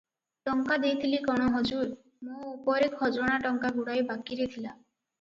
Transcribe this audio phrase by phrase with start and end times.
[0.47, 1.85] "ଟଙ୍କା ଦେଇଥିଲି କଣ ହଜୁର!
[2.31, 4.77] ମୋ ଉପରେ ଖଜଣା ଟଙ୍କା ଗୁଡ଼ାଏ ବାକିରେ ଥିଲା।